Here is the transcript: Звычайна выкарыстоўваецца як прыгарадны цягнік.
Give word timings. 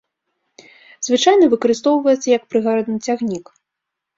Звычайна 1.09 1.45
выкарыстоўваецца 1.53 2.27
як 2.37 2.43
прыгарадны 2.55 2.97
цягнік. 3.11 3.45